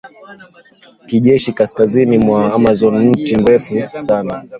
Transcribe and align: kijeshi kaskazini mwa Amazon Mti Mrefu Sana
kijeshi 1.07 1.51
kaskazini 1.55 2.17
mwa 2.17 2.53
Amazon 2.53 3.05
Mti 3.09 3.37
Mrefu 3.37 3.89
Sana 3.93 4.45